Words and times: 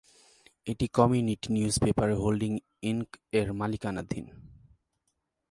এটি 0.67 0.85
community 0.97 1.47
newspaper 1.53 2.09
holdings 2.13 2.61
Inc 2.83 3.09
এর 3.31 3.47
মালিকানাধীন। 3.53 4.25